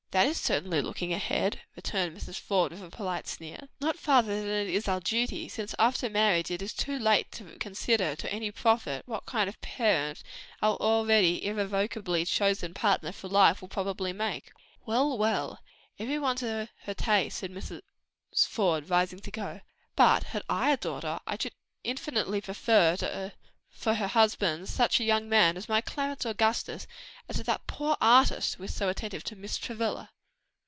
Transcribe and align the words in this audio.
"That 0.11 0.27
is 0.27 0.37
certainly 0.37 0.81
looking 0.81 1.11
far 1.11 1.15
ahead," 1.15 1.61
returned 1.77 2.17
Mrs. 2.17 2.35
Faude, 2.37 2.73
with 2.73 2.83
a 2.83 2.89
polite 2.89 3.29
sneer. 3.29 3.69
"Not 3.79 3.97
farther 3.97 4.41
than 4.43 4.67
is 4.67 4.85
our 4.89 4.99
duty, 4.99 5.47
since 5.47 5.73
after 5.79 6.09
marriage 6.09 6.51
it 6.51 6.61
is 6.61 6.73
too 6.73 6.99
late 6.99 7.31
to 7.31 7.57
consider, 7.59 8.13
to 8.17 8.29
any 8.29 8.51
profit, 8.51 9.03
what 9.05 9.25
kind 9.25 9.47
of 9.47 9.61
parent 9.61 10.21
our 10.61 10.75
already 10.81 11.45
irrevocably 11.45 12.25
chosen 12.25 12.73
partner 12.73 13.13
for 13.13 13.29
life 13.29 13.61
will 13.61 13.69
probably 13.69 14.11
make." 14.11 14.51
"Well, 14.85 15.17
well, 15.17 15.59
every 15.97 16.19
one 16.19 16.35
to 16.37 16.67
her 16.83 16.93
taste!" 16.93 17.37
said 17.37 17.51
Mrs. 17.53 17.79
Faude, 18.35 18.89
rising 18.89 19.21
to 19.21 19.31
go, 19.31 19.61
"but 19.95 20.23
had 20.23 20.43
I 20.49 20.71
a 20.71 20.77
daughter, 20.77 21.21
I 21.25 21.37
should 21.39 21.53
infinitely 21.85 22.41
prefer 22.41 22.97
for 23.73 23.93
her 23.95 24.07
husband, 24.07 24.67
such 24.67 24.99
a 24.99 25.03
young 25.03 25.27
man 25.29 25.55
as 25.55 25.69
my 25.69 25.79
Clarence 25.79 26.25
Augustus 26.25 26.83
to 26.83 26.89
such 27.33 27.39
as 27.39 27.45
that 27.45 27.65
poor 27.67 27.95
artist 28.01 28.55
who 28.55 28.63
is 28.65 28.73
so 28.75 28.89
attentive 28.89 29.23
to 29.23 29.35
Miss 29.35 29.57
Travilla. 29.57 30.11